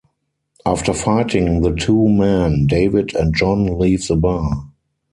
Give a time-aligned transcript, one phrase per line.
[0.65, 4.71] After fighting the two men David and John leave the bar.